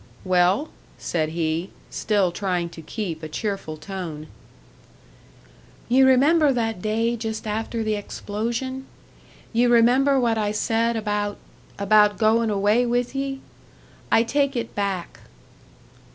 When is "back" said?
14.73-15.19